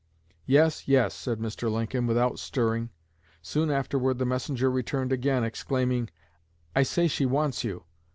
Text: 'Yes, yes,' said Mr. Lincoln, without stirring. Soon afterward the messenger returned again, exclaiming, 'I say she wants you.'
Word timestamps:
'Yes, 0.47 0.87
yes,' 0.87 1.13
said 1.13 1.37
Mr. 1.37 1.71
Lincoln, 1.71 2.07
without 2.07 2.39
stirring. 2.39 2.89
Soon 3.43 3.69
afterward 3.69 4.17
the 4.17 4.25
messenger 4.25 4.71
returned 4.71 5.13
again, 5.13 5.43
exclaiming, 5.43 6.09
'I 6.75 6.81
say 6.81 7.07
she 7.07 7.27
wants 7.27 7.63
you.' 7.63 7.83